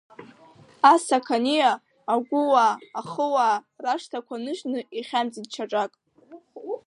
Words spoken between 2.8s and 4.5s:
ахыуаа, рашҭақәа